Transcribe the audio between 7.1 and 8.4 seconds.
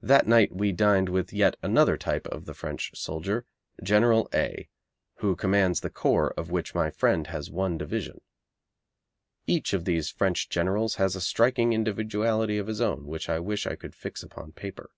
has one division.